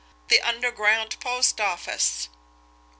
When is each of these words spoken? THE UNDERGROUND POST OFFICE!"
THE 0.29 0.41
UNDERGROUND 0.41 1.19
POST 1.19 1.61
OFFICE!" 1.61 2.27